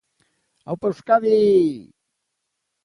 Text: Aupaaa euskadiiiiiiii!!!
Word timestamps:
Aupaaa 0.69 0.91
euskadiiiiiiii!!! 0.93 1.81